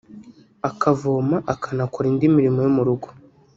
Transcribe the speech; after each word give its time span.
akavoma 0.69 1.37
akanakora 1.53 2.05
indi 2.11 2.27
mirimo 2.35 2.59
yo 2.65 2.71
mu 2.75 2.81
rugo 2.87 3.07